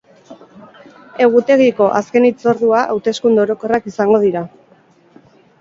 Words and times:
Egutegiko 1.25 1.89
azken 2.01 2.25
hitzordua 2.29 2.81
hauteskunde 2.95 3.47
orokorrak 3.47 3.89
izango 3.93 4.21
dira. 4.25 4.45